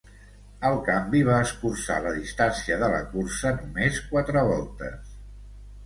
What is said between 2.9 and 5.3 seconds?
la cursa només quatre voltes.